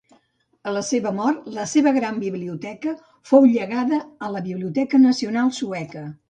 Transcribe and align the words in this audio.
A 0.69 0.71
la 0.75 0.81
seva 0.85 1.11
mort, 1.17 1.43
la 1.57 1.65
seva 1.73 1.93
gran 1.97 2.17
biblioteca 2.23 2.95
fou 3.33 3.45
llegada 3.57 4.01
a 4.29 4.31
la 4.37 4.43
Biblioteca 4.49 5.03
Nacional 5.05 5.55
sueca. 5.61 6.07